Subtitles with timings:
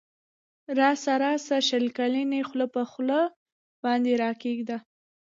[0.79, 3.19] راسه راسه شل کلنی خوله پر خوله
[3.81, 4.77] باندی را کښېږده